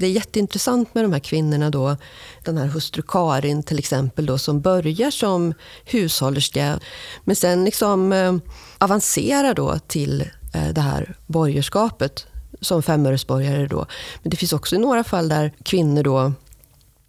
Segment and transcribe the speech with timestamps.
[0.00, 1.96] det är jätteintressant med de här kvinnorna då.
[2.44, 6.80] Den här hustru Karin till exempel då, som börjar som hushållerska
[7.24, 8.36] men sen liksom eh,
[8.78, 10.20] avancerar då till
[10.54, 12.26] eh, det här borgerskapet
[12.60, 13.86] som femöresborgare då.
[14.22, 16.32] Men det finns också några fall där kvinnor då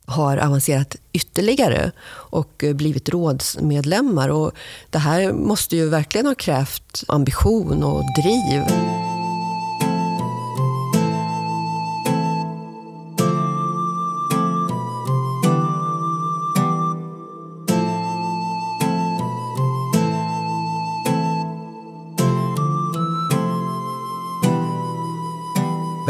[0.05, 4.29] har avancerat ytterligare och eh, blivit rådsmedlemmar.
[4.29, 4.51] Och
[4.89, 9.10] det här måste ju verkligen ha krävt ambition och driv.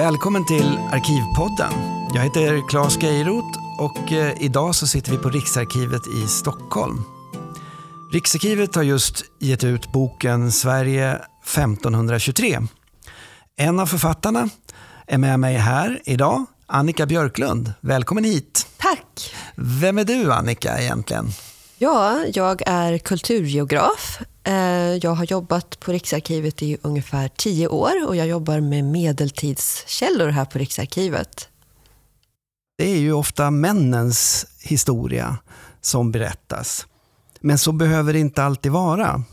[0.01, 1.73] Välkommen till Arkivpodden.
[2.13, 7.03] Jag heter Claes Geiroth och eh, idag så sitter vi på Riksarkivet i Stockholm.
[8.13, 12.59] Riksarkivet har just gett ut boken Sverige 1523.
[13.57, 14.49] En av författarna
[15.07, 17.73] är med mig här idag, Annika Björklund.
[17.81, 18.67] Välkommen hit.
[18.77, 19.33] Tack.
[19.55, 21.27] Vem är du Annika egentligen?
[21.77, 24.19] Ja, jag är kulturgeograf.
[24.43, 30.29] Eh, jag har jobbat på Riksarkivet i ungefär tio år och jag jobbar med medeltidskällor
[30.29, 31.49] här på Riksarkivet.
[32.77, 35.37] Det är ju ofta männens historia
[35.81, 36.87] som berättas.
[37.39, 39.23] Men så behöver det inte alltid vara.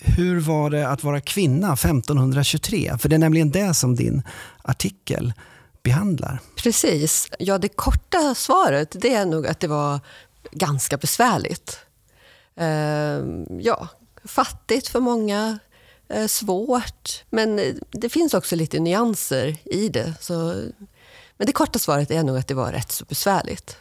[0.00, 2.98] Hur var det att vara kvinna 1523?
[2.98, 4.22] För det är nämligen det som din
[4.62, 5.32] artikel
[5.82, 6.40] behandlar.
[6.56, 7.28] Precis.
[7.38, 10.00] Ja, det korta svaret det är nog att det var
[10.52, 11.78] ganska besvärligt.
[12.60, 12.66] Uh,
[13.60, 13.88] ja,
[14.24, 15.58] fattigt för många,
[16.14, 17.24] uh, svårt.
[17.30, 20.14] Men det finns också lite nyanser i det.
[20.20, 20.34] Så,
[21.36, 23.76] men det korta svaret är nog att det var rätt så besvärligt.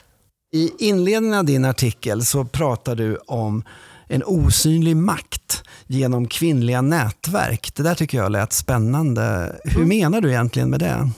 [0.54, 3.64] I inledningen av din artikel så pratar du om
[4.08, 7.76] en osynlig makt genom kvinnliga nätverk.
[7.76, 9.56] Det där tycker jag lät spännande.
[9.64, 9.90] Hur mm.
[9.90, 11.10] menar du egentligen med det?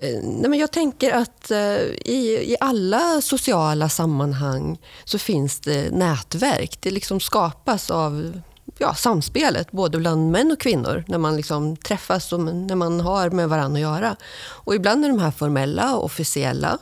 [0.00, 1.58] Eh, nej men jag tänker att eh,
[2.04, 6.78] i, i alla sociala sammanhang så finns det nätverk.
[6.80, 8.40] Det liksom skapas av
[8.80, 13.30] ja, samspelet både bland män och kvinnor när man liksom träffas och när man har
[13.30, 14.16] med varandra att göra.
[14.42, 16.78] Och ibland är de här formella och officiella.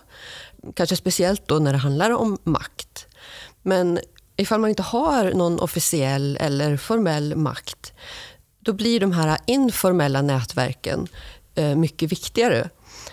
[0.75, 3.07] Kanske speciellt då när det handlar om makt.
[3.63, 3.99] Men
[4.37, 7.93] ifall man inte har någon officiell eller formell makt
[8.61, 11.07] då blir de här informella nätverken
[11.55, 12.69] eh, mycket viktigare.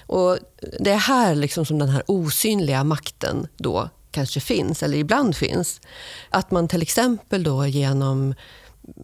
[0.08, 0.38] Och
[0.80, 5.82] det är här liksom som den här osynliga makten då kanske finns, eller ibland finns.
[6.30, 8.36] Att man till exempel då genom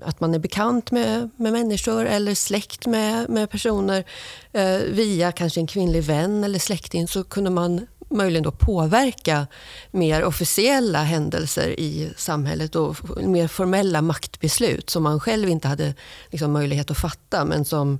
[0.02, 4.04] att man är bekant med, med människor eller släkt med, med personer
[4.52, 9.48] eh, via kanske en kvinnlig vän eller släkting så kunde man möjligen då påverka
[9.92, 15.94] mer officiella händelser i samhället och mer formella maktbeslut som man själv inte hade
[16.30, 18.00] liksom, möjlighet att fatta men som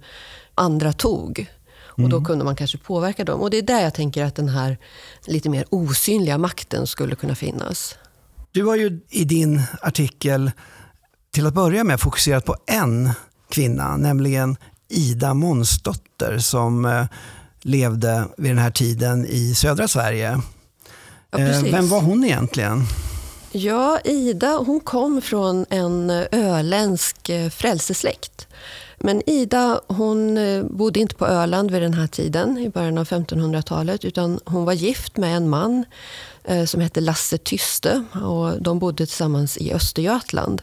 [0.56, 1.46] andra tog.
[1.78, 2.26] Och Då mm.
[2.26, 3.42] kunde man kanske påverka dem.
[3.42, 4.78] Och Det är där jag tänker att den här
[5.28, 7.96] lite mer osynliga makten skulle kunna finnas.
[8.52, 10.52] Du har ju i din artikel
[11.32, 13.10] till att börja med fokuserat på en
[13.50, 14.58] kvinna, nämligen
[14.90, 17.06] Ida Månsdotter som eh,
[17.62, 20.42] levde vid den här tiden i södra Sverige.
[21.32, 22.84] Ja, eh, Vem var hon egentligen?
[23.52, 28.48] Ja, Ida hon kom från en öländsk eh, frälsesläkt.
[28.98, 30.40] Men Ida hon
[30.70, 34.74] bodde inte på Öland vid den här tiden, i början av 1500-talet, utan hon var
[34.74, 35.86] gift med en man
[36.68, 40.62] som hette Lasse Tyste och de bodde tillsammans i Östergötland.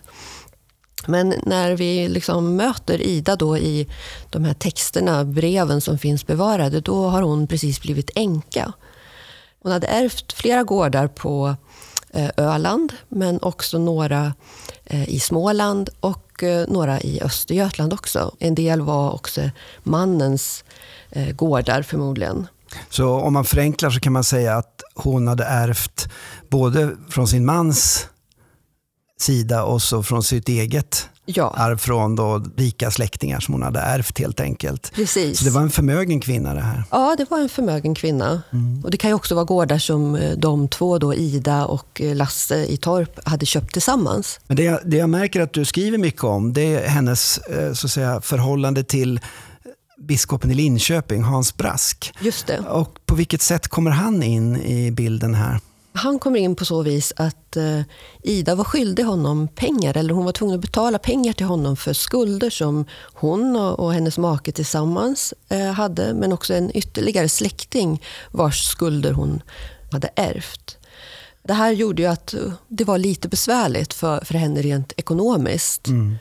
[1.08, 3.88] Men när vi liksom möter Ida då i
[4.30, 8.72] de här texterna, breven som finns bevarade, då har hon precis blivit änka.
[9.62, 11.56] Hon hade ärvt flera gårdar på
[12.10, 14.34] eh, Öland, men också några
[14.84, 18.34] eh, i Småland och eh, några i Östergötland också.
[18.38, 19.50] En del var också
[19.82, 20.64] mannens
[21.32, 22.46] gårdar förmodligen.
[22.90, 26.08] Så om man förenklar så kan man säga att hon hade ärvt
[26.48, 28.08] både från sin mans
[29.20, 31.54] sida och så från sitt eget ja.
[31.56, 34.92] arv från då rika släktingar som hon hade ärvt helt enkelt.
[34.94, 35.38] Precis.
[35.38, 36.84] Så det var en förmögen kvinna det här?
[36.90, 38.42] Ja, det var en förmögen kvinna.
[38.52, 38.84] Mm.
[38.84, 42.16] Och Det kan ju också vara gårdar som eh, de två, då, Ida och eh,
[42.16, 44.40] Lasse i Torp, hade köpt tillsammans.
[44.46, 47.72] Men det, jag, det jag märker att du skriver mycket om, det är hennes eh,
[47.72, 49.20] så att säga, förhållande till
[49.98, 52.14] biskopen i Linköping, Hans Brask.
[52.20, 52.58] Just det.
[52.58, 55.60] Och på vilket sätt kommer han in i bilden här?
[55.98, 57.80] Han kommer in på så vis att eh,
[58.22, 61.92] Ida var skyldig honom pengar, eller hon var tvungen att betala pengar till honom för
[61.92, 62.84] skulder som
[63.14, 69.12] hon och, och hennes make tillsammans eh, hade, men också en ytterligare släkting vars skulder
[69.12, 69.42] hon
[69.92, 70.78] hade ärvt.
[71.42, 72.34] Det här gjorde ju att
[72.68, 75.86] det var lite besvärligt för, för henne rent ekonomiskt.
[75.86, 76.18] Mm.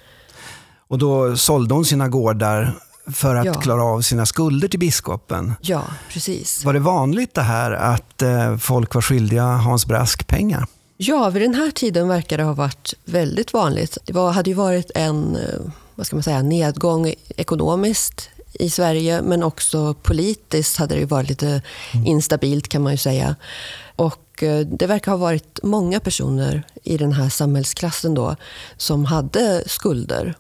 [0.88, 2.80] Och då sålde hon sina gårdar
[3.14, 3.54] för att Ja.
[3.54, 5.54] klara av sina skulder till biskopen.
[5.62, 6.66] Ja, precis.
[6.66, 10.68] Var det vanligt det här att eh, folk var skyldiga Hans Brask pengar?
[10.98, 13.98] Ja, vid den här tiden verkar det ha varit väldigt vanligt.
[14.06, 19.22] Det var, hade ju varit en eh, vad ska man säga, nedgång ekonomiskt i Sverige
[19.22, 21.62] men också politiskt hade det ju varit lite
[22.06, 23.36] instabilt kan man ju säga.
[23.96, 28.36] Och eh, det verkar ha varit många personer i den här samhällsklassen då
[28.78, 30.36] som hade skulder.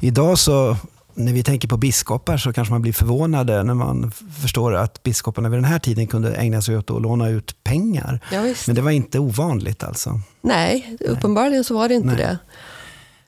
[0.00, 0.76] Idag så,
[1.16, 5.48] när vi tänker på biskopar så kanske man blir förvånade när man förstår att biskoparna
[5.48, 8.20] vid den här tiden kunde ägna sig åt att låna ut pengar.
[8.32, 8.42] Ja.
[8.66, 10.20] Men det var inte ovanligt alltså.
[10.40, 12.16] Nej, uppenbarligen så var det inte Nej.
[12.16, 12.38] det.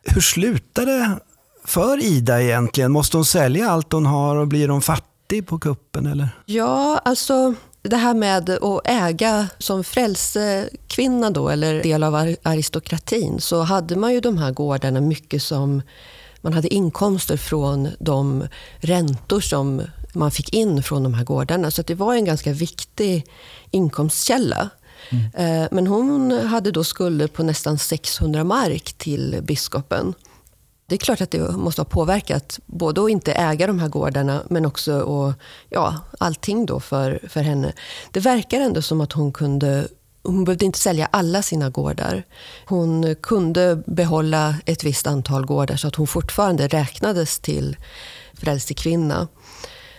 [0.04, 1.18] Hur slutade
[1.64, 2.92] för Ida egentligen?
[2.92, 6.28] Måste hon sälja allt hon har och blir hon fattig på kuppen eller?
[6.46, 13.40] Ja, alltså det här med att äga som frälsekvinna då, eller del av ar- aristokratin,
[13.40, 15.82] så hade man ju de här gårdarna mycket som
[16.40, 18.46] man hade inkomster från de
[18.80, 19.82] räntor som
[20.14, 21.70] man fick in från de här gårdarna.
[21.70, 23.26] Så det var en ganska viktig
[23.70, 24.70] inkomstkälla.
[25.34, 30.14] Eh, Men hon hade då skulder på nästan 600 mark till biskopen.
[30.86, 34.42] Det är klart att det måste ha påverkat både att inte äga de här gårdarna
[34.50, 35.34] men också att,
[35.68, 37.72] ja, allting då för, för henne.
[38.12, 39.88] Det verkar ändå som att hon kunde
[40.22, 42.22] hon behövde inte sälja alla sina gårdar.
[42.66, 47.76] Hon kunde behålla ett visst antal gårdar så att hon fortfarande räknades till
[48.34, 49.28] frälsekvinna.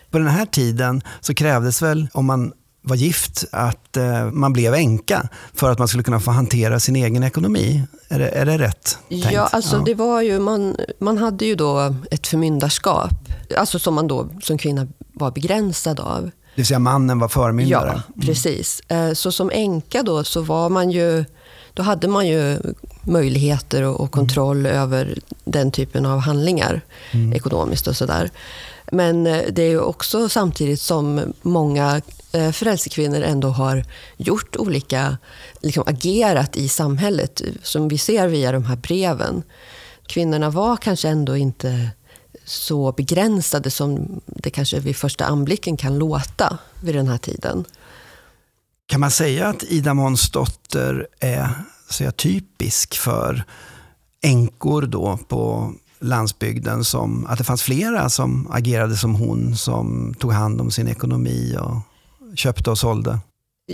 [0.09, 4.73] På den här tiden så krävdes väl, om man var gift, att eh, man blev
[4.73, 7.83] änka för att man skulle kunna få hantera sin egen ekonomi.
[8.07, 9.31] Är det, är det rätt tänkt?
[9.31, 9.83] Ja, alltså Ja.
[9.85, 14.57] Det var ju, man, man hade ju då ett förmyndarskap alltså som man då som
[14.57, 16.31] kvinna var begränsad av.
[16.55, 18.01] Det vill säga mannen var förmyndare.
[18.07, 18.79] Ja, precis.
[18.87, 21.25] Eh, Så som änka då så var man ju,
[21.73, 22.57] då hade man ju
[23.03, 26.81] möjligheter och, och kontroll över den typen av handlingar
[27.35, 28.29] ekonomiskt och sådär.
[28.91, 32.01] Men eh, det är också samtidigt som många
[32.31, 33.85] eh, frälsekvinnor ändå har
[34.17, 35.17] gjort olika,
[35.61, 39.43] liksom agerat i samhället som vi ser via de här breven.
[40.07, 41.89] Kvinnorna var kanske ändå inte
[42.49, 47.65] så begränsade som det kanske vid första anblicken kan låta vid den här tiden.
[48.85, 51.49] Kan man säga att Ida Månsdotter är
[51.89, 53.43] så jag, typisk för
[54.23, 56.83] änkor då på landsbygden?
[56.83, 61.57] Som, att det fanns flera som agerade som hon, som tog hand om sin ekonomi
[61.59, 63.19] och köpte och sålde?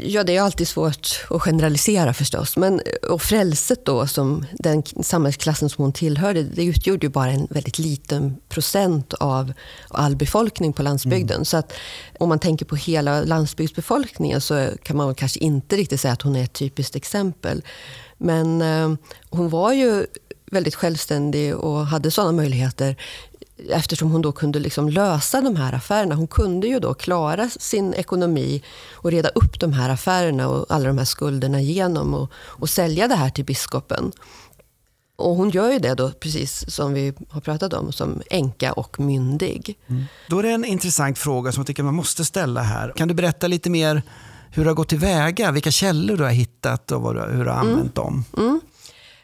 [0.04, 2.58] Ja, det är alltid svårt att generalisera förstås.
[2.58, 7.48] Men, och frälset då, som den samhällsklassen som hon tillhörde, det utgjorde ju bara en
[7.50, 9.54] väldigt liten procent av
[9.90, 11.46] all befolkning på landsbygden.
[11.46, 11.74] Så att
[12.20, 16.36] om man tänker på hela landsbygdsbefolkningen så kan man kanske inte riktigt säga att hon
[16.36, 17.62] är ett typiskt exempel.
[18.18, 18.94] Men eh,
[19.30, 20.06] hon var ju
[20.52, 22.96] väldigt självständig och hade sådana möjligheter
[23.70, 26.16] eftersom hon då kunde liksom lösa de här affärerna.
[26.16, 28.64] Hon kunde ju då klara sin ekonomi
[28.94, 33.08] och reda upp de här affärerna och alla de här skulderna genom och, och sälja
[33.08, 34.12] det här till biskopen.
[35.18, 39.00] Och hon gör ju det då, precis som vi har pratat om, som änka och
[39.00, 39.78] myndig.
[40.30, 42.94] Då är det en intressant fråga som jag tycker man måste ställa här.
[42.96, 44.04] Kan du berätta lite mer
[44.52, 45.52] hur du har gått tillväga?
[45.52, 48.26] Vilka källor du har hittat och du, hur du har använt dem?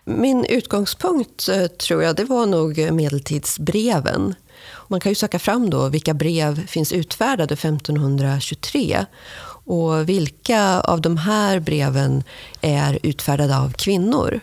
[0.06, 4.36] Min utgångspunkt eh, tror jag det var nog medeltidsbreven.
[4.88, 9.06] Man kan ju söka fram då vilka brev finns utfärdade 1523
[9.65, 12.24] och vilka av de här breven
[12.62, 14.39] är utfärdade av kvinnor.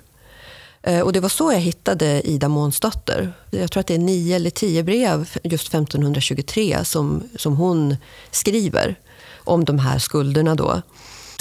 [0.83, 3.33] Eh, och det var så jag hittade Ida Månsdotter.
[3.51, 7.97] Jag tror att det är nio eller tio brev just 1523 som, som hon
[8.31, 8.97] skriver
[9.37, 10.55] om de här skulderna.
[10.55, 10.83] Då.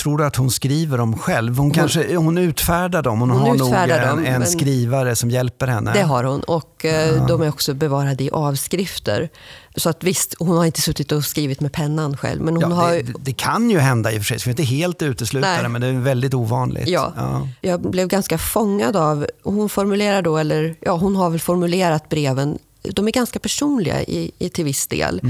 [0.08, 1.58] Tror du att hon skriver dem själv?
[1.58, 3.20] Hon, kanske, hon utfärdar dem.
[3.20, 5.94] Hon, Hon har nog en, en skrivare som hjälper henne.
[5.94, 9.30] Det har hon och eh, de är också bevarade i avskrifter.
[9.76, 12.42] Så att visst, hon har inte suttit och skrivit med pennan själv.
[12.42, 14.52] Men hon Ja, har, det, det kan ju hända i och för sig, så vi
[14.52, 16.88] inte helt utesluta det, men det är väldigt ovanligt.
[16.88, 17.14] Ja.
[17.18, 17.48] Ja.
[17.62, 22.60] Jag blev ganska fångad av, hon formulerar då, eller ja, hon har väl formulerat breven
[22.94, 25.22] de är ganska personliga i, i, till viss del.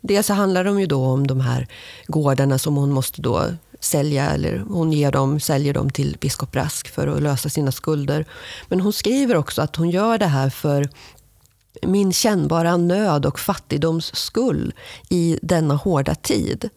[0.00, 1.66] Dels så handlar de ju då om de här
[2.06, 3.42] gårdarna som hon måste då
[3.80, 8.24] sälja eller hon ger dem, säljer dem till biskop Rask för att lösa sina skulder.
[8.68, 10.88] Men hon skriver också att hon gör det här för
[11.82, 14.72] min kännbara nöd och fattigdoms skull
[15.08, 16.68] i denna hårda tid.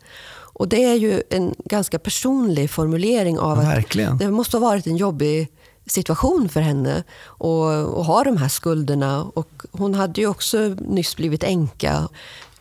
[0.54, 4.18] Och det är ju en ganska personlig formulering av att Verkligen.
[4.18, 5.52] det måste ha varit en jobbig
[5.86, 9.24] situation för henne att ha de här skulderna.
[9.24, 12.10] Och hon hade ju också nyss blivit änka.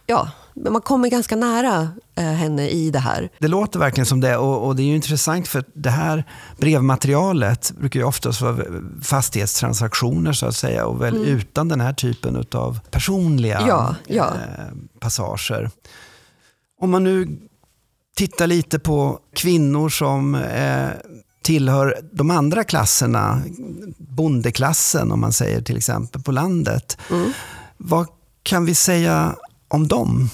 [0.06, 0.30] Ja,
[0.70, 3.30] man kommer ganska nära eh, henne i det här.
[3.38, 6.24] Det låter verkligen som det och, och, det är intressant för det här
[6.58, 8.56] brevmaterialet brukar ju oftast vara
[9.02, 11.28] fastighetstransaktioner så att säga och väl mm.
[11.28, 14.26] utan den här typen av personliga ja, ja.
[14.26, 14.64] Eh,
[15.00, 15.70] passager.
[16.80, 17.38] Om man nu
[18.16, 20.88] tittar lite på kvinnor som eh,
[21.42, 23.42] tillhör de andra klasserna,
[23.98, 26.98] bondeklassen om man säger till exempel på landet.
[27.10, 27.32] Mm.
[27.76, 28.06] Vad
[28.42, 29.36] kan vi säga
[29.68, 30.30] om dem?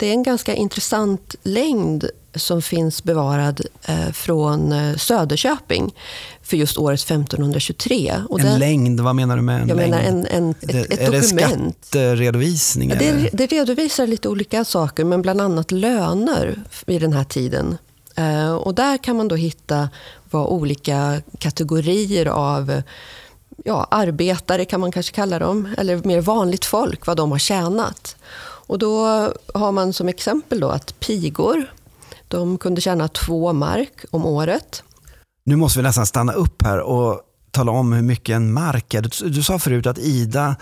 [0.00, 5.94] Det är en ganska intressant längd som finns bevarad eh, från eh, Söderköping
[6.42, 8.14] för just året 1523.
[8.28, 9.90] Och en den, längd, vad menar du med en jag längd?
[9.90, 11.76] Menar en, en, ett, det, ett är dokument.
[11.80, 12.90] det skatteredovisning?
[12.90, 17.78] Ja, det, det, redovisar lite olika saker, men bland annat löner vid den här tiden.
[18.14, 19.88] Eh, och där kan man då hitta
[20.30, 22.82] vad olika kategorier av
[23.64, 28.16] ja, arbetare kan man kanske kalla dem, eller mer vanligt folk, vad de har tjänat.
[28.70, 29.04] Och då
[29.54, 31.72] har man som exempel då att pigor,
[32.28, 34.82] de kunde tjäna två mark om året.
[35.44, 39.02] Nu måste vi nästan stanna upp här och tala om hur mycket en mark är.
[39.02, 40.56] Du, du sa förut att Ida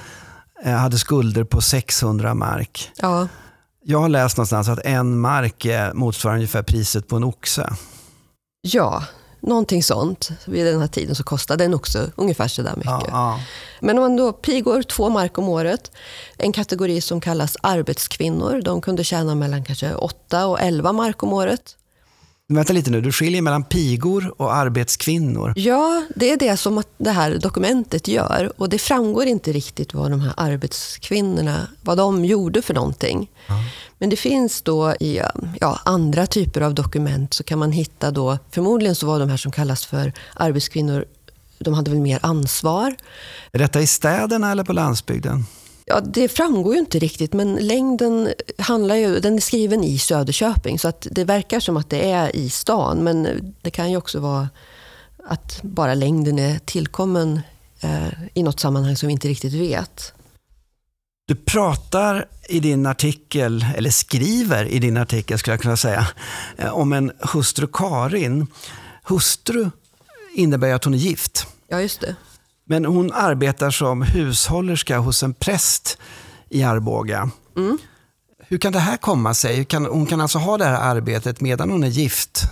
[0.65, 2.91] eh, hade skulder på 600 mark.
[2.97, 3.29] Ja.
[3.85, 7.73] Jag har läst någonstans att en mark motsvarar ungefär priset på en oxe.
[8.61, 9.05] Ja,
[9.41, 10.31] någonting sånt.
[10.45, 12.91] Vid den här tiden så kostade en oxe ungefär sådär mycket.
[12.91, 13.41] Ja, ja.
[13.81, 15.91] Men om man då pigor två mark om året,
[16.37, 21.33] en kategori som kallas arbetskvinnor, de kunde tjäna mellan kanske 8 och 11 mark om
[21.33, 21.77] året.
[22.51, 25.53] Vänta lite nu, du skiljer mellan pigor och arbetskvinnor.
[25.57, 28.53] Ja, det är det som det här dokumentet gör.
[28.57, 33.31] Och det framgår inte riktigt vad de här arbetskvinnorna, vad de gjorde för någonting.
[33.47, 33.55] Ja.
[33.99, 35.21] Men det finns då i
[35.61, 39.37] ja, andra typer av dokument så kan man hitta då, förmodligen så var de här
[39.37, 41.05] som kallas för arbetskvinnor,
[41.59, 42.97] de hade väl mer ansvar.
[43.53, 45.45] Är detta i städerna eller på landsbygden?
[45.89, 50.79] Ja, det framgår ju inte riktigt, men längden handlar ju, den är skriven i Söderköping,
[50.79, 53.05] så att det verkar som att det är i stan.
[53.05, 53.29] Men
[53.63, 54.49] det kan ju också vara
[55.29, 57.41] att bara längden är tillkommen
[57.81, 60.13] eh, i något sammanhang som vi inte riktigt vet.
[61.27, 66.07] Du pratar i din artikel, eller skriver i din artikel skulle jag kunna säga,
[66.57, 68.47] eh, om en hustru Karin.
[69.03, 69.71] Hustru
[70.35, 71.47] innebär att hon är gift.
[71.69, 72.17] Ja, just det.
[72.71, 75.99] Men hon arbetar som hushållerska hos en präst
[76.49, 77.31] i Arboga.
[77.57, 77.79] Mm.
[78.39, 79.67] Hur kan det här komma sig?
[79.71, 82.43] hon kan alltså ha det här arbetet medan hon är gift.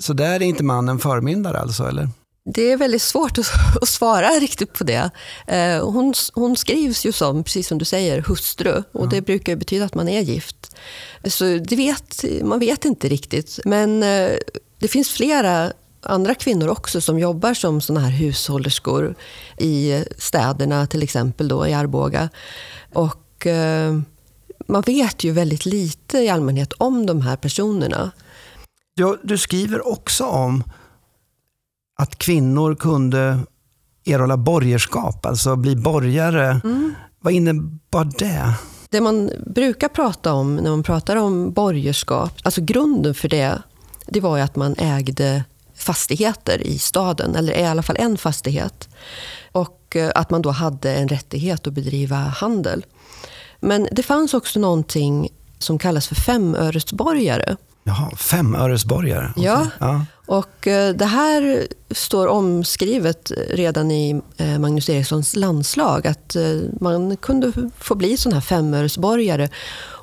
[0.00, 2.08] Så där är inte mannen förmyndare alltså, eller?
[2.54, 5.10] Det är väldigt svårt att, svara riktigt på det.
[5.46, 8.82] Eh, hon, hon skrivs ju som, precis som du säger, hustru.
[8.92, 9.10] Och mm.
[9.10, 10.76] Det brukar betyda att man är gift.
[11.24, 13.58] Så det vet, man vet inte riktigt.
[13.64, 14.30] Men eh,
[14.78, 15.72] det finns flera
[16.02, 19.14] andra kvinnor också som jobbar som såna här hushållerskor
[19.58, 22.28] i städerna, till exempel då i Arboga.
[22.94, 23.98] Och eh,
[24.66, 28.10] man vet ju väldigt lite i allmänhet om de här personerna.
[28.94, 30.64] Ja, du skriver också om
[31.98, 33.38] att kvinnor kunde
[34.06, 36.60] erhålla borgerskap, alltså bli borgare.
[36.64, 36.94] Mm.
[37.20, 38.54] Vad innebar det?
[38.90, 43.62] Det man brukar prata om när man pratar om borgerskap, alltså grunden för det,
[44.06, 45.44] det var ju att man ägde
[45.78, 48.88] fastigheter i staden, eller i alla fall en fastighet.
[49.52, 52.86] Och eh, att man då hade en rättighet att bedriva handel.
[53.60, 57.56] Men det fanns också någonting som kallas för femöresborgare.
[57.84, 59.30] Jaha, femöresborgare?
[59.30, 59.44] Okay.
[59.44, 66.36] Ja, ja, och eh, det här står omskrivet redan i eh, Magnus Erikssons landslag, att
[66.80, 69.48] man kunde få bli sån här femöresborgare.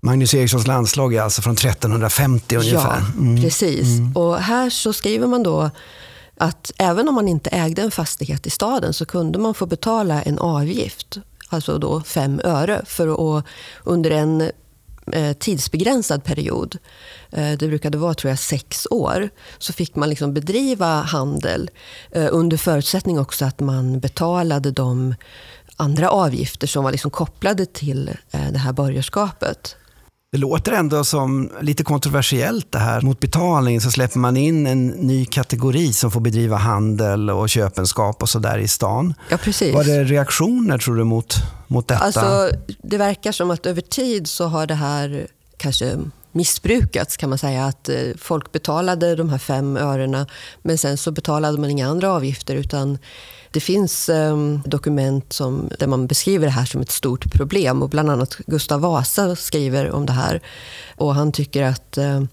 [0.01, 3.03] Magnus Erikssons landslag är alltså från 1350 ungefär?
[3.15, 3.43] Ja, mm.
[3.43, 3.97] precis.
[3.97, 4.17] Mm.
[4.17, 5.69] Och här så skriver man då
[6.37, 10.21] att även om man inte ägde en fastighet i staden så kunde man få betala
[10.21, 11.17] en avgift,
[11.49, 13.45] alltså då fem öre, för att
[13.83, 14.49] under en eh,
[15.11, 16.77] Eh, tidsbegränsad period,
[17.31, 21.69] eh, det brukade vara tror jag sex år, så fick man liksom bedriva handel
[22.11, 25.15] eh, under förutsättning också att man betalade de
[25.77, 29.75] andra avgifter som var liksom kopplade till det här borgerskapet.
[30.35, 33.01] Det låter ändå som lite kontroversiellt det här.
[33.01, 38.21] Mot betalning så släpper man in en ny kategori som får bedriva handel och köpenskap
[38.21, 39.13] och sådär i stan.
[39.29, 39.73] Ja, precis.
[39.73, 41.35] Var det reaktioner tror du mot,
[41.67, 42.03] mot detta?
[42.03, 42.49] Alltså,
[42.83, 45.27] det verkar som att över tid så har det här
[45.57, 45.97] kanske
[46.35, 47.65] missbrukats kan man säga.
[47.65, 50.27] Att eh, folk betalade de här fem örena
[50.61, 52.97] men sen så betalade man inga andra avgifter utan
[53.51, 57.89] det finns um, dokument som, där man beskriver det här som ett stort problem och
[57.89, 60.41] bland annat Gustav Vasa skriver om det här.
[60.95, 62.23] Och han tycker att uh,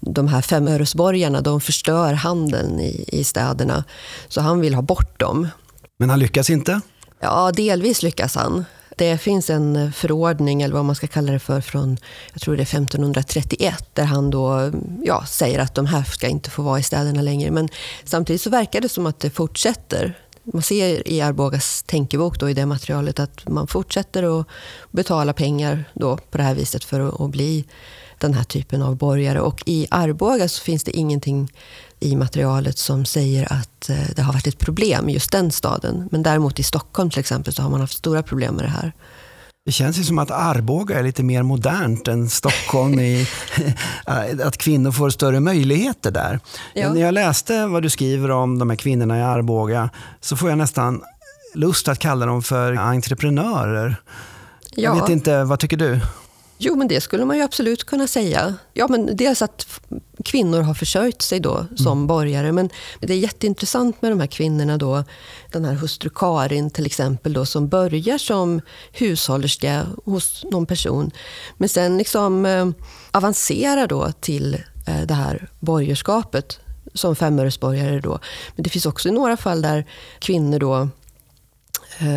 [0.00, 3.84] de här femöresborgarna de förstör handeln i, i städerna.
[4.28, 5.48] Så han vill ha bort dem.
[5.98, 6.80] Men han lyckas inte?
[7.20, 8.64] Ja, delvis lyckas han.
[8.96, 11.98] Det finns en eh, förordning, eller vad man ska kalla det för, från
[12.32, 16.50] jag tror det är 1531, där han då ja, säger att de här ska inte
[16.50, 17.50] få vara i städerna längre.
[17.50, 17.68] Men
[18.04, 20.18] samtidigt så verkar det som att det fortsätter.
[20.42, 24.46] Man ser i Arbogas tänkebok, då, i det materialet, att man fortsätter att
[24.90, 27.64] betala pengar då på det här viset för att, bli
[28.18, 29.40] den här typen av borgare.
[29.40, 31.52] Och i Arboga så finns det ingenting
[32.00, 36.08] i materialet som säger att eh, det har varit ett problem i just den staden.
[36.10, 38.92] Men däremot i Stockholm till exempel så har man haft stora problem med det här.
[39.64, 43.26] Det känns ju som att Arboga är lite mer modernt än Stockholm i
[44.44, 46.40] att kvinnor får större möjligheter där.
[46.74, 46.92] Ja.
[46.92, 49.90] När jag läste vad du skriver om de här kvinnorna i Arboga
[50.20, 51.02] så får jag nästan
[51.54, 53.96] lust att kalla dem för entreprenörer.
[54.70, 54.82] Ja.
[54.82, 56.00] Jag vet inte, vad tycker du?
[56.62, 58.54] Jo, men det skulle man ju absolut kunna säga.
[58.72, 59.66] Ja, men dels att
[60.24, 62.06] kvinnor har försörjt sig då som mm.
[62.06, 62.52] borgare.
[62.52, 64.76] Men det är jätteintressant med de här kvinnorna.
[64.76, 65.04] Då,
[65.52, 68.60] den här hustru Karin till exempel, då, som börjar som
[68.92, 71.10] hushållerska hos någon person.
[71.56, 72.68] Men sen liksom eh,
[73.10, 74.54] avancerar då till
[74.86, 76.58] eh, det här borgerskapet
[76.94, 78.00] som femöresborgare.
[78.00, 78.18] Då.
[78.56, 79.86] Men det finns också några fall där
[80.18, 80.88] kvinnor då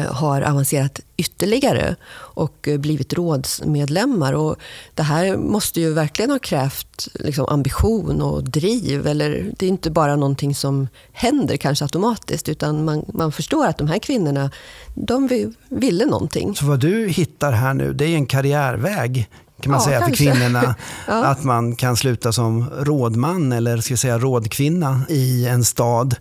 [0.09, 4.33] har avancerat ytterligare och blivit rådsmedlemmar.
[4.33, 4.55] Och
[4.93, 9.07] det här måste ju verkligen ha krävt liksom ambition och driv.
[9.07, 13.77] Eller, det är inte bara någonting som händer kanske automatiskt utan man, man förstår att
[13.77, 14.51] de här kvinnorna
[14.93, 16.55] de ville någonting.
[16.55, 19.29] Så vad du hittar här nu det är en karriärväg
[19.61, 20.23] kan man ja, säga kanske.
[20.23, 20.75] för kvinnorna.
[21.07, 21.25] ja.
[21.25, 26.15] Att man kan sluta som rådman eller ska säga rådkvinna i en stad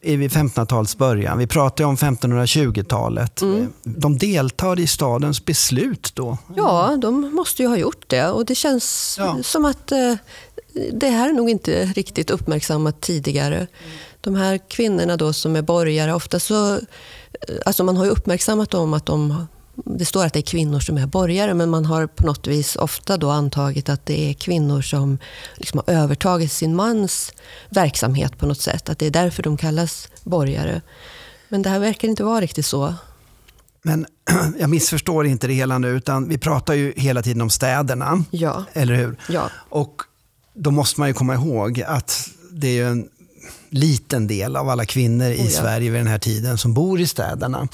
[0.00, 1.38] vid 1500-talets början.
[1.38, 3.42] Vi pratar om 1520-talet.
[3.42, 3.72] Mm.
[3.82, 6.38] De deltar i stadens beslut då?
[6.56, 8.28] Ja, de måste ju ha gjort det.
[8.28, 9.38] Och det känns ja.
[9.42, 10.14] som att eh,
[10.92, 13.66] det här är nog inte riktigt uppmärksammat tidigare.
[14.20, 16.74] De här kvinnorna då som är borgare, ofta så...
[16.74, 16.80] Eh,
[17.66, 19.46] alltså man har ju uppmärksammat dem att de
[19.84, 22.76] det står att det är kvinnor som är borgare, men man har på något vis
[22.76, 25.18] ofta då antagit att det är kvinnor som
[25.56, 27.32] liksom har övertagit sin mans
[27.68, 28.88] verksamhet på något sätt.
[28.88, 30.82] Att det är därför de kallas borgare.
[31.48, 32.94] Men det här verkar inte vara riktigt så.
[33.82, 34.06] Men
[34.58, 38.24] jag missförstår inte det hela nu, utan vi pratar ju hela tiden om städerna.
[38.30, 38.64] Ja.
[38.72, 39.16] Eller hur?
[39.28, 39.50] Ja.
[39.68, 40.02] Och
[40.54, 43.08] då måste man ju komma ihåg att det är en
[43.70, 45.50] liten del av alla kvinnor i oh ja.
[45.50, 47.68] Sverige vid den här tiden som bor i städerna.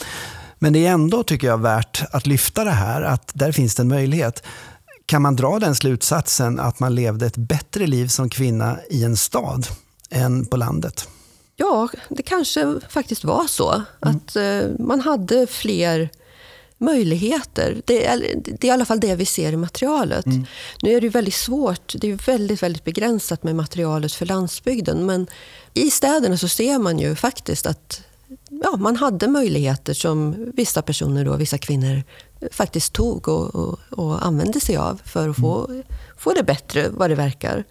[0.62, 3.83] Men det är ändå, tycker jag, värt att lyfta det här, att där finns det
[3.83, 4.42] en möjlighet.
[5.07, 9.16] Kan man dra den slutsatsen att man levde ett bättre liv som kvinna i en
[9.16, 9.66] stad
[10.11, 11.09] än på landet?
[11.57, 13.72] Ja, det kanske faktiskt var så.
[13.72, 13.85] Mm.
[14.01, 16.09] Att uh, man hade fler
[16.79, 17.83] möjligheter.
[17.85, 20.27] Det är, det är i alla fall det vi ser i materialet.
[20.27, 20.46] Mm.
[20.83, 25.07] Nu är det väldigt svårt, det är väldigt, väldigt begränsat med materialet för landsbygden.
[25.07, 25.27] Men
[25.75, 28.03] i städerna så ser man ju faktiskt att
[28.51, 32.03] ja, man hade möjligheter som vissa personer, då, vissa kvinnor,
[32.51, 35.83] faktiskt tog och, och, och använde sig av för att få, mm.
[36.16, 37.64] få det bättre, vad det verkar.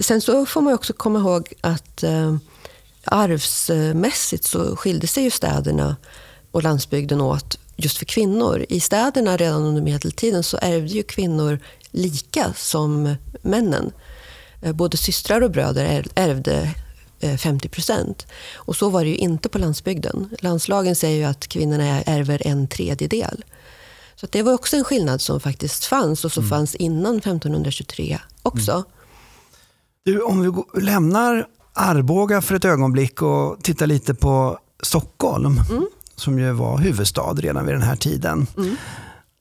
[0.00, 2.36] Sen så får man också komma ihåg att eh,
[3.04, 5.96] arvsmässigt så skilde sig ju städerna
[6.50, 8.66] och landsbygden åt just för kvinnor.
[8.68, 11.58] I städerna redan under medeltiden så ärvde ju kvinnor
[11.90, 13.92] lika som männen.
[14.62, 16.74] Eh, både systrar och bröder ärvde
[17.38, 18.26] 50 eh, procent.
[18.54, 20.28] Och så var det ju inte på landsbygden.
[20.40, 23.44] Landslagen säger ju att kvinnorna ärver en tredjedel.
[24.16, 26.50] Så det var också en skillnad som faktiskt fanns och som mm.
[26.50, 28.72] fanns innan 1523 också.
[28.72, 28.84] Mm.
[30.04, 30.42] Du, om
[30.74, 35.86] vi lämnar Arboga för ett ögonblick och tittar lite på Stockholm, mm.
[36.16, 38.46] som ju var huvudstad redan vid den här tiden.
[38.56, 38.76] Mm.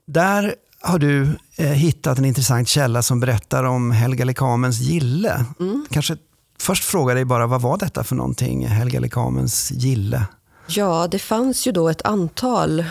[0.08, 5.46] Där har du eh, hittat en intressant källa som berättar om Helga Lekamens gille.
[5.60, 5.86] Mm.
[5.90, 6.18] Kanske
[6.64, 10.26] först fråga dig bara, vad var detta för någonting, Helga Lekamens gille?
[10.68, 12.86] Ja, det fanns ju då ett antal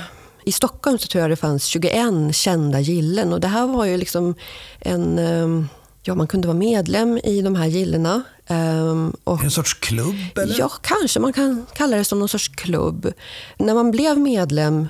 [0.44, 3.96] i Stockholm så tror jag det fanns 21 kända gillen och det här var ju
[3.96, 4.34] liksom
[4.80, 5.18] en...
[5.18, 5.68] Ehm,
[6.02, 8.22] ja, man kunde vara medlem i de här gillena.
[8.46, 10.16] Ehm, och, en sorts klubb?
[10.36, 10.58] Eller?
[10.58, 13.12] Ja, kanske man kan kalla det som någon sorts klubb.
[13.58, 14.88] När man blev medlem,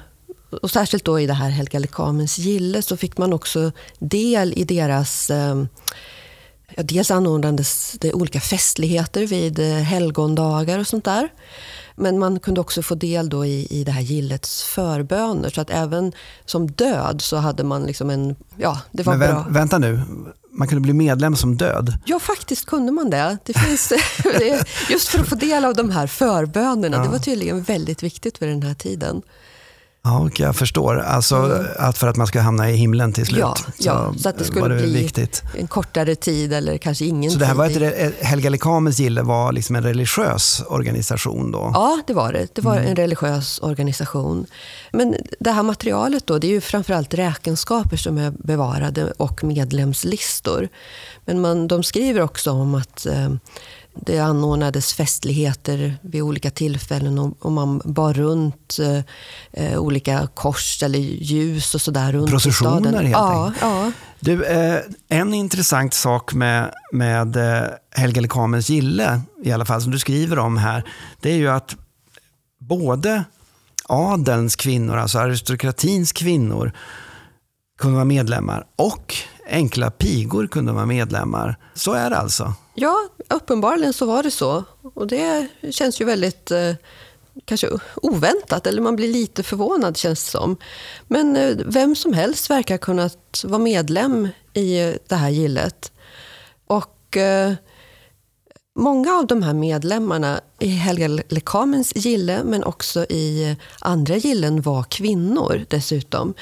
[0.63, 4.65] och särskilt då i det här Helga Lekamens gille, så fick man också del i
[4.65, 5.69] deras ehm,
[6.77, 11.29] Ja, dels anordnades det olika festligheter vid eh, helgondagar och sånt där.
[11.97, 15.49] Men man kunde också få del då i, i det här gillets förböner.
[15.49, 16.13] Så att även
[16.45, 18.37] som död så hade man liksom en...
[18.57, 19.47] Ja, det var Men bra.
[19.49, 20.01] Vänta nu,
[20.51, 21.99] man kunde bli medlem som död?
[22.05, 23.39] Ja, faktiskt kunde man det.
[23.45, 23.93] det finns,
[24.91, 26.97] just för att få del av de här förbönerna.
[26.97, 27.03] Ja.
[27.03, 29.23] Det var tydligen väldigt viktigt vid den här tiden.
[30.05, 31.01] Ja, och jag förstår.
[31.01, 31.67] Alltså mm.
[31.79, 33.41] att för att man ska hamna i himlen till slut.
[33.41, 35.43] Ja, så, ja, så att det skulle det bli viktigt.
[35.59, 39.53] en kortare tid eller kanske ingen Så det här var ett, Helga Lekamens gille var
[39.53, 41.71] liksom en religiös organisation då?
[41.75, 42.55] Ja, det var det.
[42.55, 42.89] Det var mm.
[42.89, 44.47] en religiös organisation.
[44.93, 50.69] Men det här materialet då, det är ju framförallt räkenskaper som är bevarade och medlemslistor.
[51.25, 53.29] Men man, de skriver också om att eh,
[53.95, 59.05] det anordnades festligheter vid olika tillfällen och, man bar runt eh,
[59.53, 62.95] eh, olika kors eller ljus och sådär runt Processioner staden.
[62.95, 63.53] helt ja.
[63.61, 63.93] Ja.
[64.21, 69.93] Du, eh, en intressant sak med, med eh, Helga Lekamens gille, i alla fall som
[69.93, 70.85] du skriver om här,
[71.21, 71.77] det är ju att
[72.61, 73.25] både
[73.89, 76.73] adelns kvinnor, alltså aristokratins kvinnor,
[77.79, 79.15] kunde vara medlemmar och
[79.51, 81.57] enkla pigor kunde vara medlemmar.
[81.75, 82.55] Så är det alltså?
[82.75, 84.65] Ja, uppenbarligen så var det så.
[84.95, 86.75] Och det känns ju väldigt eh,
[87.45, 90.57] kanske oväntat, eller man blir lite förvånad känns det som.
[91.09, 95.93] Men eh, vem som helst verkar kunnat vara medlem i eh, det här gillet.
[96.67, 97.53] Och eh,
[98.75, 104.83] Många av de här medlemmarna i Helga Lekamens gille, men också i andra gillen, var
[104.83, 106.35] kvinnor dessutom.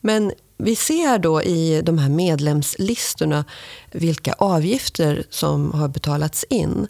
[0.00, 3.44] Men vi ser då i de här medlemslistorna
[3.92, 6.86] vilka avgifter som har betalats in.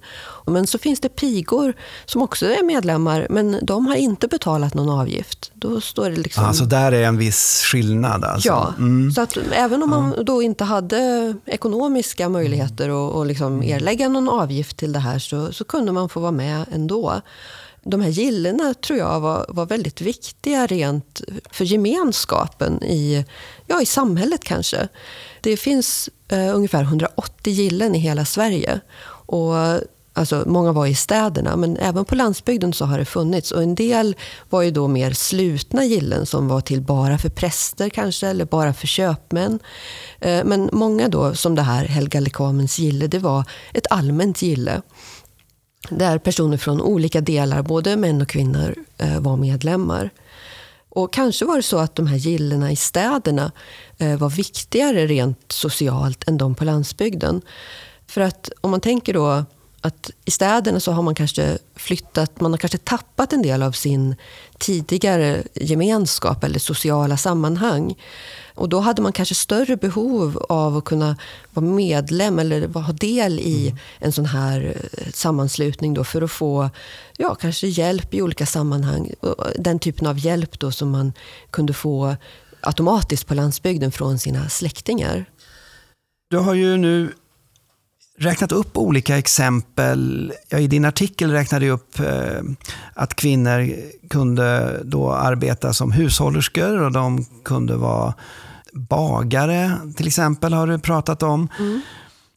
[0.46, 4.90] Men så finns det pigor som också är medlemmar, men de har inte betalat någon
[4.90, 5.50] avgift.
[5.54, 6.44] Då står det liksom...
[6.44, 8.24] Alltså där är en viss skillnad?
[8.24, 8.48] Alltså.
[8.48, 9.10] Ja, mm.
[9.10, 14.28] så att även om man då inte hade ekonomiska möjligheter att, att liksom erlägga någon
[14.28, 17.20] avgift till det här så, så kunde man få vara med ändå
[17.90, 21.20] de här gillena tror jag var, var väldigt viktiga rent
[21.50, 23.24] för gemenskapen i,
[23.66, 24.88] ja, i samhället kanske.
[25.40, 28.80] Det finns eh, ungefär 180 gillen i hela Sverige.
[29.26, 29.54] Och
[30.18, 33.52] Alltså, många var i städerna, men även på landsbygden så har det funnits.
[33.52, 34.16] Och en del
[34.50, 38.74] var ju då mer slutna gillen som var till bara för präster kanske, eller bara
[38.74, 39.58] för köpmän.
[40.20, 44.82] Eh, men många då, som det här Helga Lekamens gille, det var ett allmänt gille.
[45.90, 50.10] Där personer från olika delar, både män och kvinnor, eh, var medlemmar.
[50.88, 53.52] Och kanske var det så att de här gillena i städerna
[53.98, 57.42] eh, var viktigare rent socialt än de på landsbygden.
[58.06, 59.44] För att om man tänker då
[59.80, 63.72] att i städerna så har man kanske flyttat, man har kanske tappat en del av
[63.72, 64.16] sin
[64.58, 67.94] tidigare gemenskap eller sociala sammanhang.
[68.54, 71.16] Och då hade man kanske större behov av att kunna
[71.50, 73.78] vara medlem eller ha del i mm.
[73.98, 76.70] en sån här eh, sammanslutning då för att få
[77.16, 79.10] ja, kanske hjälp i olika sammanhang.
[79.58, 81.12] Den typen av hjälp då som man
[81.50, 82.16] kunde få
[82.60, 85.24] automatiskt på landsbygden från sina släktingar.
[86.30, 87.12] Du har ju nu
[88.18, 90.32] räknat upp olika exempel.
[90.48, 92.42] Ja, I din artikel räknade du upp eh,
[92.94, 93.72] att kvinnor
[94.10, 98.14] kunde då arbeta som hushållerskor och de kunde vara
[98.72, 101.48] bagare till exempel har du pratat om.
[101.58, 101.80] Mm.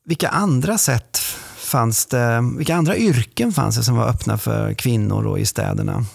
[0.06, 1.18] Vilka andra sätt
[1.58, 6.06] fanns det, vilka andra yrken fanns det som var öppna för kvinnor då i städerna?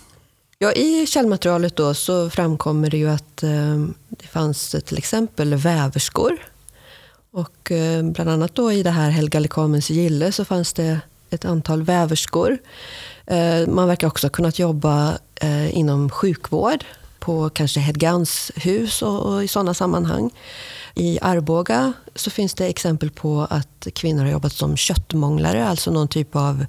[0.58, 6.32] Ja, I källmaterialet då så framkommer det ju att eh, det fanns till exempel väverskor.
[7.30, 11.44] Och eh, bland annat då i det här Helga Lekamens gille så fanns det ett
[11.44, 12.58] antal väverskor.
[13.26, 16.84] Eh, man verkar också ha kunnat jobba eh, inom sjukvård
[17.18, 20.30] på kanske Hedgans hus och, i sådana sammanhang.
[20.94, 26.08] I Arboga så finns det exempel på att kvinnor har jobbat som köttmånglare, alltså någon
[26.08, 26.66] typ av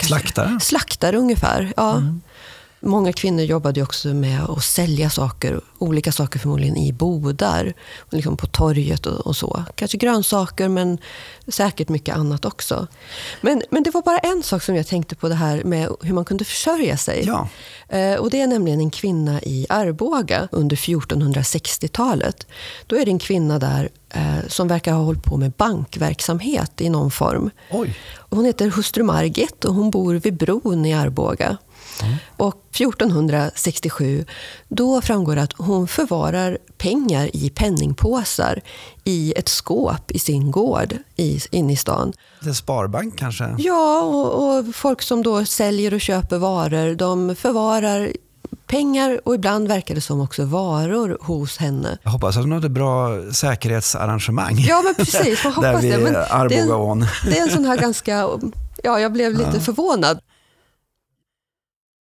[0.00, 0.60] slaktare?
[0.60, 1.96] Slaktare ungefär, ja.
[1.96, 2.20] Mm.
[2.82, 7.74] Många kvinnor jobbade också med att sälja saker, olika saker förmodligen i bodar,
[8.10, 9.64] liksom på torget och, och, så.
[9.74, 10.98] Kanske grönsaker men
[11.48, 12.86] säkert mycket annat också.
[13.40, 16.14] Men, men det var bara en sak som jag tänkte på det här med hur
[16.14, 17.24] man kunde försörja sig.
[17.26, 17.48] Ja.
[17.88, 22.46] Eh, och Det är nämligen en kvinna i Arboga under 1460-talet.
[22.86, 26.88] Då är det en kvinna där eh, som verkar ha hållit på med bankverksamhet i
[26.88, 27.50] någon form.
[27.70, 27.96] Oj.
[28.18, 31.56] Hon heter hustru Margit och hon bor vid bron i Arboga.
[32.02, 32.16] Mm.
[32.36, 34.24] Och 1467
[34.68, 38.60] då framgår det att hon förvarar pengar i penningpåsar
[39.04, 42.12] i ett skåp i sin gård i, inne i stan.
[42.44, 43.54] En sparbank kanske?
[43.58, 48.12] Ja, och, och, folk som då säljer och köper varor de förvarar
[48.66, 51.98] pengar och ibland verkar det som också varor hos henne.
[52.02, 54.56] Jag hoppas att hon hade bra säkerhetsarrangemang.
[54.58, 55.44] Ja, men precis.
[55.44, 55.98] Man hoppas det.
[55.98, 58.28] Men det, är en, det är en sån här ganska...
[58.82, 59.60] Ja, jag blev lite ja.
[59.60, 60.20] förvånad.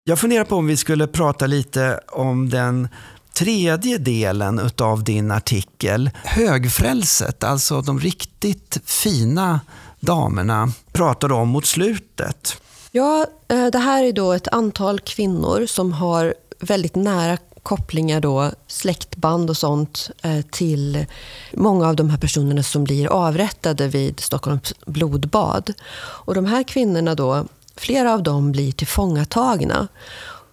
[0.03, 2.87] Jag funderar på om vi skulle prata lite om den
[3.33, 6.09] tredje delen av din artikel.
[6.23, 9.59] Högfrälset, alltså de riktigt fina
[9.99, 12.61] damerna, pratar du om mot slutet.
[12.91, 18.51] Ja, eh, det här är då ett antal kvinnor som har väldigt nära kopplingar då,
[18.67, 21.05] släktband och sånt eh, till
[21.53, 25.73] många av de här personerna som blir avrättade vid Stockholms blodbad.
[26.01, 27.45] Och de här kvinnorna då,
[27.81, 29.87] flera av dem blir tillfångatagna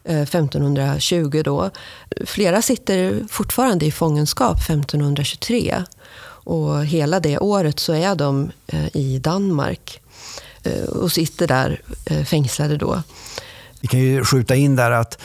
[0.04, 1.70] 1520 eh, då.
[2.26, 5.84] Flera sitter fortfarande i fångenskap 1523.
[6.44, 10.00] Och hela det året så är de eh, i Danmark
[10.88, 11.82] och sitter där
[12.24, 13.02] fängslade då.
[13.80, 15.18] Vi kan ju skjuta in där att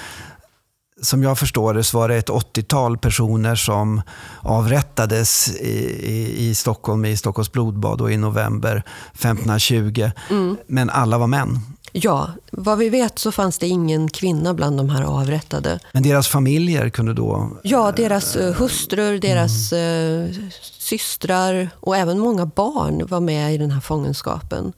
[1.02, 4.02] som jag förstår det så var det ett 80-tal personer som
[4.42, 5.68] avrättades i,
[6.04, 10.12] i, i, Stockholm i Stockholms blodbad i november 1520.
[10.30, 10.58] Mm.
[10.68, 11.60] Men alla var män.
[11.96, 15.80] Ja, vad vi vet så fanns det ingen kvinna bland de här avrättade.
[15.92, 17.58] Men deras familjer kunde då?
[17.64, 20.30] Ja, deras äh, hustrur, deras mm.
[20.30, 20.36] äh,
[20.80, 24.74] systrar och även många barn var med i den här fångenskapen.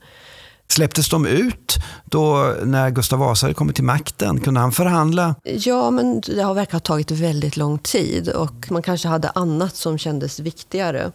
[0.68, 4.40] Släpptes de ut då när Gustav Vasa kommit till makten?
[4.40, 5.34] Kunde han förhandla?
[5.44, 9.76] Ja, men det har verkar ha tagit väldigt lång tid och man kanske hade annat
[9.76, 11.12] som kändes viktigare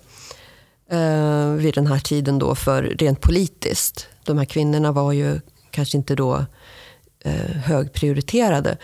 [0.91, 4.07] eh, vid den här tiden då för rent politiskt.
[4.23, 5.39] De här kvinnorna var ju
[5.71, 6.45] kanske inte då
[7.19, 8.77] eh, högprioriterade.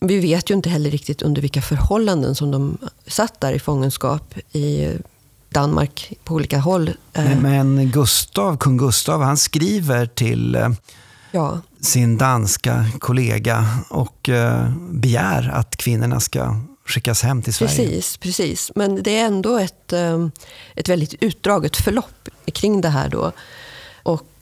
[0.00, 4.34] Vi vet ju inte heller riktigt under vilka förhållanden som de satt där i fångenskap
[4.52, 4.88] i
[5.48, 6.90] Danmark på olika håll.
[7.12, 10.68] Men, men Gustav, kung Gustav, han skriver till eh,
[11.30, 11.60] ja.
[11.80, 16.56] sin danska kollega och eh, begär att kvinnorna ska
[16.86, 17.76] skickas hem till Sverige.
[17.76, 18.72] Precis, precis.
[18.74, 20.26] men det är ändå ett, eh,
[20.74, 23.08] ett väldigt utdraget förlopp kring det här.
[23.08, 23.32] Då.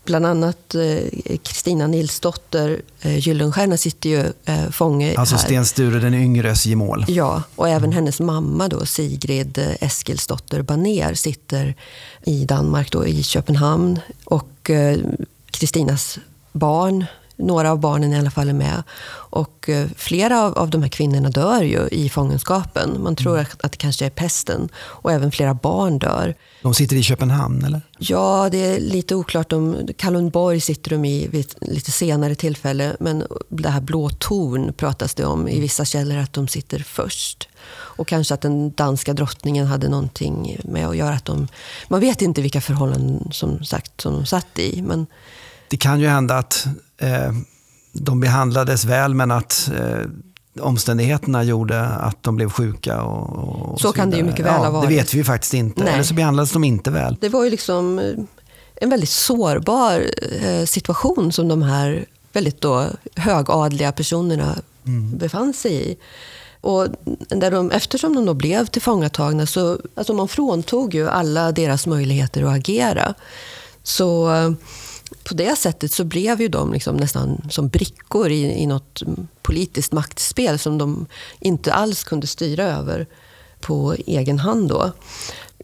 [0.04, 6.14] Bland annat eh, Kristina Nilsdotter eh, Gyllenstierna sitter ju eh, fånge Alltså Sten Sture den
[6.14, 7.04] yngres gemål.
[7.08, 7.92] Ja, och även mm.
[7.92, 11.74] hennes mamma då, Sigrid Eskilsdotter Baner sitter
[12.24, 14.00] i Danmark, då, i Köpenhamn.
[14.24, 14.70] Och
[15.50, 16.18] Kristinas
[16.52, 17.04] barn
[17.42, 18.82] några av barnen i alla fall är med.
[19.32, 23.02] Och eh, flera av, av de här kvinnorna dör ju i fångenskapen.
[23.02, 23.42] Man tror mm.
[23.42, 24.68] att, att det kanske är pesten.
[24.76, 26.34] Och även flera barn dör.
[26.62, 27.80] De sitter i Köpenhamn eller?
[27.98, 29.48] Ja, det är lite oklart.
[29.48, 32.96] De, Kalundborg sitter de i vid ett lite senare tillfälle.
[33.00, 37.48] Men det här Blå torn pratas det om i vissa källor att de sitter först.
[37.72, 41.14] Och kanske att den danska drottningen hade någonting med att göra.
[41.14, 41.48] att de...
[41.88, 44.82] Man vet inte vilka förhållanden som sagt som de satt i.
[44.82, 45.06] Men
[45.72, 46.66] det kan ju hända att
[47.02, 47.32] eh,
[47.92, 50.06] de behandlades väl men att eh,
[50.60, 53.02] omständigheterna gjorde att de blev sjuka.
[53.02, 54.88] Och, och så, så kan det ju mycket väl ja, ha varit.
[54.88, 55.84] Det vet vi faktiskt inte.
[55.84, 55.92] Nej.
[55.92, 57.16] Eller så behandlades de inte väl.
[57.20, 58.14] Det var ju liksom eh,
[58.74, 60.06] en väldigt sårbar
[60.42, 62.86] eh, situation som de här väldigt då
[63.16, 65.18] högadliga personerna mm.
[65.18, 65.96] befann sig i.
[66.60, 66.88] Och
[67.28, 72.42] där de, eftersom de då blev tillfångatagna så alltså man fråntog ju alla deras möjligheter
[72.42, 73.14] att agera.
[73.82, 74.30] Så
[75.24, 79.02] på det sättet så blev ju de liksom nästan som brickor i, i något
[79.42, 81.06] politiskt maktspel som de
[81.40, 83.06] inte alls kunde styra över
[83.60, 84.68] på egen hand.
[84.68, 84.92] Då.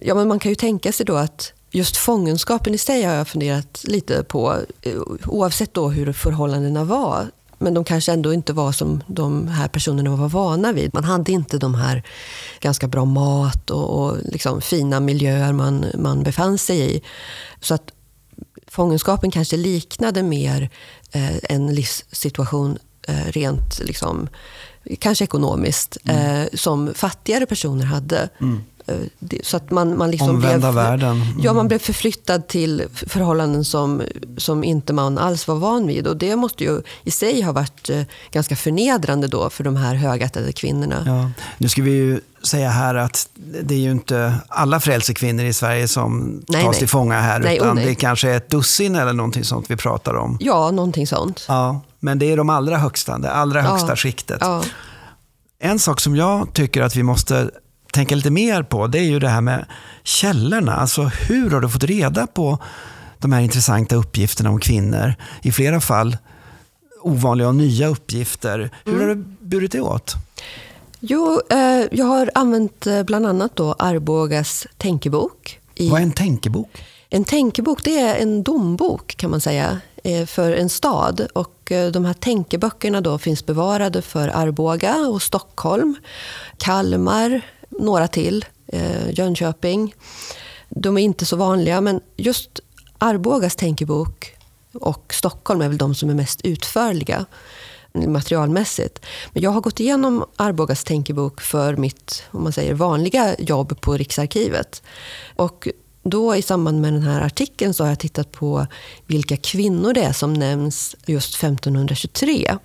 [0.00, 3.28] Ja, men man kan ju tänka sig då att just fångenskapen i sig har jag
[3.28, 4.92] funderat lite på, eh,
[5.26, 7.30] oavsett då hur förhållandena var.
[7.58, 10.94] Men de kanske ändå inte var som de här personerna var vana vid.
[10.94, 12.02] Man hade inte de här
[12.60, 17.02] ganska bra mat och, och liksom fina miljöer man, man befann sig i.
[17.60, 17.92] Så att
[18.70, 20.70] fångenskapen kanske liknade mer
[21.12, 22.78] eh, en livssituation
[23.08, 24.28] eh, rent liksom,
[24.98, 26.16] kanske ekonomiskt, mm.
[26.16, 28.28] eh, som fattigare personer hade.
[28.40, 28.62] Mm.
[28.88, 31.22] Eh, så att man, man liksom Omvända blev, världen.
[31.22, 31.40] Mm.
[31.42, 34.02] Ja, man blev förflyttad till förhållanden som,
[34.36, 36.06] som inte man alls var van vid.
[36.06, 39.94] Och det måste ju i sig ha varit eh, ganska förnedrande då för de här
[39.94, 41.02] högättade kvinnorna.
[41.06, 41.30] Ja.
[41.58, 43.28] Nu ska vi ju säga här att
[43.62, 46.78] det är ju inte alla frälsekvinnor i Sverige som nej, tas nej.
[46.78, 47.40] till fånga här.
[47.40, 50.36] Nej, utan oh, det är kanske ett dussin eller någonting sånt vi pratar om.
[50.40, 51.44] Ja, någonting sånt.
[51.48, 53.96] Ja, men det är de allra högsta, det allra högsta ja.
[53.96, 54.38] skiktet.
[54.40, 54.62] Ja.
[55.60, 57.50] En sak som jag tycker att vi måste
[57.92, 59.66] tänka lite mer på, det är ju det här med
[60.02, 60.74] källorna.
[60.76, 62.58] Alltså hur har du fått reda på
[63.18, 65.14] de här intressanta uppgifterna om kvinnor?
[65.42, 66.16] I flera fall
[67.00, 68.70] ovanliga och nya uppgifter.
[68.84, 69.08] Hur mm.
[69.08, 70.14] har du burit det åt?
[71.00, 75.60] Jo, eh, jag har använt eh, bland annat då Arbogas tänkebok.
[75.74, 75.90] I...
[75.90, 76.84] Vad är en tänkebok?
[77.10, 81.26] En tänkebok det är en dombok kan man säga eh, för en stad.
[81.32, 85.96] Och eh, de här tänkeböckerna då finns bevarade för Arboga och Stockholm,
[86.58, 89.94] Kalmar, några till, eh, Jönköping.
[90.68, 92.60] De är inte så vanliga, men just
[92.98, 94.36] Arbogas tänkebok
[94.72, 97.26] och Stockholm är väl de som är mest utförliga
[97.92, 99.00] materialmässigt.
[99.32, 103.96] Men jag har gått igenom Arbogas tänkebok för mitt om man säger, vanliga jobb på
[103.96, 104.82] Riksarkivet.
[105.36, 105.68] Och
[106.02, 108.66] då i samband med den här artikeln så har jag tittat på
[109.06, 112.58] vilka kvinnor det är som nämns just 1523.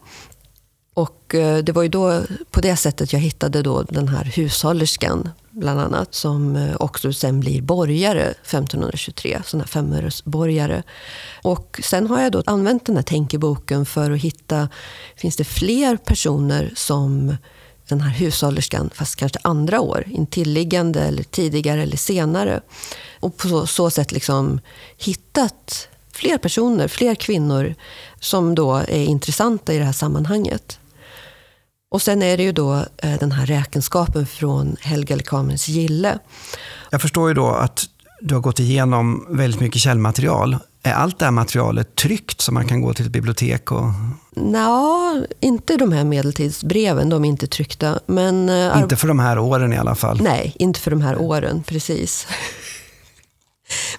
[0.93, 5.29] Och eh, det var ju då på det sättet jag hittade då den här hushållerskan
[5.51, 10.84] bland annat, som eh, också sen blir borgare 1523, sån här femöresborgare.
[11.41, 14.69] Och sen har jag då använt den här tänkeboken för att hitta,
[15.15, 17.36] finns det fler personer som
[17.88, 22.62] den här hushållerskan, fast kanske andra år, intilliggande eller tidigare eller senare.
[23.19, 24.60] Och på så, så sätt liksom
[24.97, 27.75] hittat fler personer, fler kvinnor
[28.19, 30.79] som då är intressanta i det här sammanhanget.
[31.93, 36.19] Och sen är det ju då eh, den här räkenskapen från Helga Lekamens Gille.
[36.89, 37.86] Jag förstår ju då att
[38.21, 40.58] du har gått igenom väldigt mycket källmaterial.
[40.84, 43.71] Är allt det här materialet tryckt så man kan gå till ett bibliotek?
[43.71, 43.84] Och...
[44.36, 47.99] Nå, inte de här medeltidsbreven, de är inte tryckta.
[48.06, 50.21] Men, eh, inte för de här åren i alla fall?
[50.21, 52.27] Nej, inte för de här åren, precis.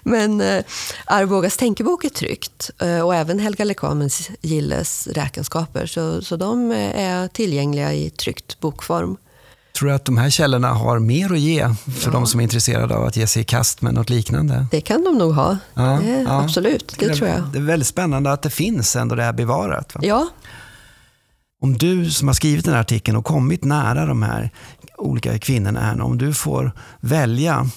[0.03, 0.63] Men eh,
[1.05, 5.85] Arbogas tänkebok är tryckt eh, och även Helga Lekamens Gilles räkenskaper.
[5.85, 9.17] Så, så de är tillgängliga i tryckt bokform.
[9.75, 12.11] Tror du att de här källorna har mer att ge för ja.
[12.11, 14.65] de som är intresserade av att ge sig i kast med något liknande?
[14.71, 15.57] Det kan de nog ha.
[15.73, 16.43] Ja, det, ja.
[16.43, 17.43] Absolut, det, det, tror jag.
[17.53, 19.95] Det är väldigt spännande att det finns ändå det här bevarat.
[19.95, 20.01] Va?
[20.03, 20.27] Ja.
[21.61, 24.49] Om du som har skrivit den här artikeln och kommit nära de här
[24.97, 27.69] olika kvinnorna, här, om du får välja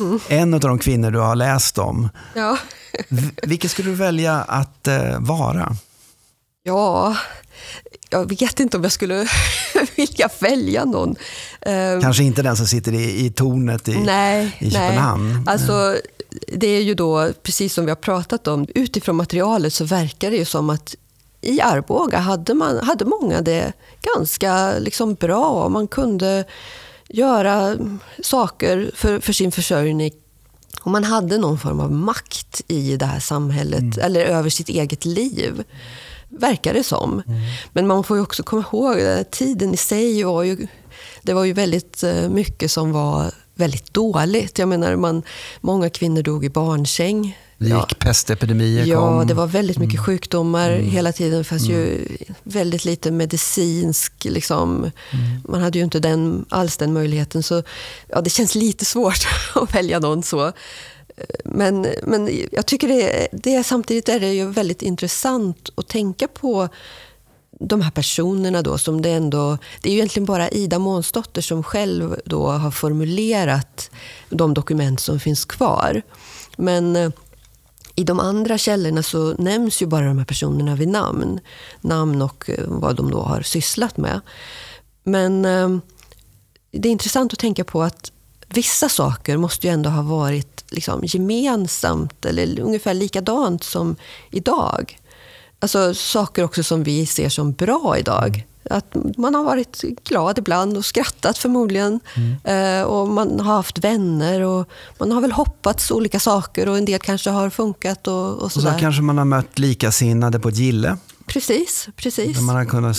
[0.00, 0.20] Mm.
[0.28, 2.08] En av de kvinnor du har läst om.
[2.34, 2.58] Ja.
[3.42, 5.76] Vilken skulle du välja att eh, vara?
[6.62, 7.16] Ja,
[8.10, 9.28] jag vet inte om jag skulle
[9.96, 11.16] vilja välja någon.
[11.60, 15.32] Ehm, Kanske inte den som sitter i, i tornet i, nej, i Köpenhamn?
[15.32, 15.42] Nej.
[15.46, 15.96] Alltså,
[16.52, 20.36] det är ju då, precis som vi har pratat om, utifrån materialet så verkar det
[20.36, 20.94] ju som att
[21.40, 23.72] i Arboga hade, man, hade många det
[24.14, 25.68] ganska liksom bra.
[25.68, 26.44] Man kunde
[27.10, 27.76] göra
[28.22, 30.12] saker för, för sin försörjning.
[30.80, 33.98] Och man hade någon form av makt i det här samhället, mm.
[34.00, 35.64] eller över sitt eget liv.
[36.28, 37.22] Verkar det som.
[37.26, 37.40] Mm.
[37.72, 40.66] Men man får ju också komma ihåg att tiden i sig var ju,
[41.22, 44.58] det var ju väldigt eh, mycket som var väldigt dåligt.
[44.58, 45.22] Jag menar, man,
[45.60, 47.38] många kvinnor dog i barnsäng.
[47.60, 47.96] Det gick ja.
[47.98, 49.26] pestepidemier Ja, kom.
[49.26, 50.04] det var väldigt mycket mm.
[50.04, 50.90] sjukdomar mm.
[50.90, 51.44] hela tiden.
[51.44, 51.80] Fanns mm.
[51.80, 52.06] ju
[52.42, 54.24] väldigt lite medicinsk...
[54.24, 54.92] Liksom, mm.
[55.48, 57.42] Man hade ju inte den, alls den möjligheten.
[57.42, 57.62] Så
[58.08, 60.52] ja, det känns lite svårt att välja någon så.
[61.44, 66.68] Men, men jag tycker det, det samtidigt är det ju väldigt intressant att tänka på
[67.58, 69.58] de här personerna då som det ändå...
[69.82, 73.90] Det är ju egentligen bara Ida Månsdotter som själv då har formulerat
[74.28, 76.02] de dokument som finns kvar.
[76.56, 77.12] Men
[78.00, 81.40] i de andra källorna så nämns ju bara de här personerna vid namn.
[81.80, 84.20] Namn och eh, vad de då har sysslat med.
[85.02, 85.68] Men eh,
[86.70, 88.12] det är intressant att tänka på att
[88.48, 93.96] vissa saker måste ju ändå ha varit liksom gemensamt eller ungefär likadant som
[94.30, 94.98] idag.
[95.58, 98.46] Alltså saker också som vi ser som bra idag.
[98.70, 102.00] Att man har varit glad ibland och skrattat förmodligen.
[102.14, 102.80] Mm.
[102.80, 104.68] Eh, och man har haft vänner och
[104.98, 108.06] man har väl hoppats olika saker och en del kanske har funkat.
[108.06, 108.68] Och, och, sådär.
[108.68, 110.96] och så kanske man har mött likasinnade på ett gille.
[111.32, 112.36] Precis, precis.
[112.36, 112.96] Där man har kunnat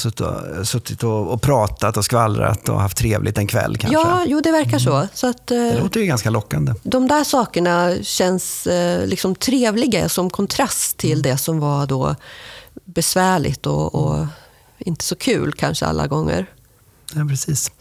[0.68, 4.00] suttit och, och, pratat och skvallrat och haft trevligt en kväll kanske.
[4.00, 4.80] Ja, jo det verkar mm.
[4.80, 5.08] så.
[5.14, 6.74] så att, eh, det låter ju ganska lockande.
[6.84, 11.22] De där sakerna känns eh, liksom trevliga som kontrast till mm.
[11.22, 12.16] det som var då
[12.86, 14.26] besvärligt och, och
[14.86, 16.46] inte så kul kanske alla gånger.
[17.16, 17.72] Ja, precis.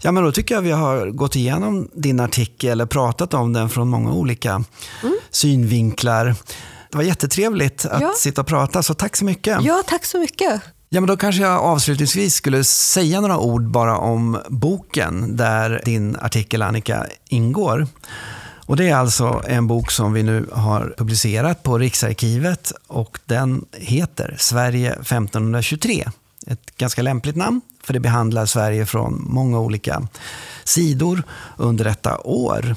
[0.00, 3.70] Ja, men då tycker jag vi har gått igenom din artikel, eller pratat om den
[3.70, 4.50] från många olika
[5.02, 5.18] mm.
[5.30, 6.34] synvinklar.
[6.90, 8.12] Det var jättetrevligt att ja.
[8.16, 9.62] sitta och prata, så tack så mycket.
[9.62, 10.62] Ja, tack så mycket.
[10.88, 16.16] Ja, men då kanske jag avslutningsvis skulle säga några ord bara om boken där din
[16.16, 17.86] artikel Annika ingår.
[18.68, 23.64] Och Det är alltså en bok som vi nu har publicerat på Riksarkivet och den
[23.72, 26.04] heter Sverige 1523.
[26.50, 30.08] Ett ganska lämpligt namn, för det behandlar Sverige från många olika
[30.64, 31.22] sidor
[31.56, 32.76] under detta år.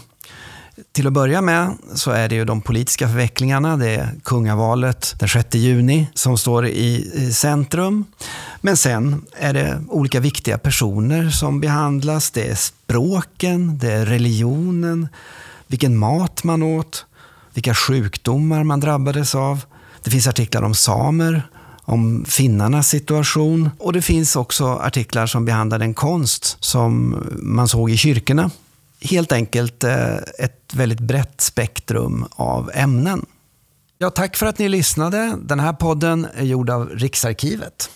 [0.91, 3.77] Till att börja med så är det ju de politiska förvecklingarna.
[3.77, 8.05] Det är kungavalet den 6 juni som står i centrum.
[8.61, 12.31] Men sen är det olika viktiga personer som behandlas.
[12.31, 15.07] Det är språken, det är religionen,
[15.67, 17.05] vilken mat man åt,
[17.53, 19.65] vilka sjukdomar man drabbades av.
[20.03, 21.43] Det finns artiklar om samer,
[21.91, 27.91] om finnarnas situation och det finns också artiklar som behandlar den konst som man såg
[27.91, 28.51] i kyrkorna.
[29.01, 33.25] Helt enkelt eh, ett väldigt brett spektrum av ämnen.
[33.97, 35.37] Ja, tack för att ni lyssnade.
[35.41, 37.89] Den här podden är gjord av Riksarkivet.